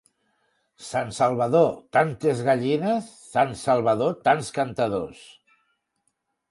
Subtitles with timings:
[0.85, 5.27] Sant Salvador, tantes gallines; sant Salvador, tants cantadors.